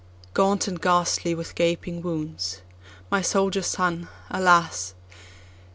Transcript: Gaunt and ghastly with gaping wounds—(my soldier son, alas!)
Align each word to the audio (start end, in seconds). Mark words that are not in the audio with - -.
Gaunt 0.33 0.67
and 0.67 0.81
ghastly 0.81 1.35
with 1.35 1.53
gaping 1.53 2.01
wounds—(my 2.01 3.21
soldier 3.21 3.61
son, 3.61 4.07
alas!) 4.31 4.95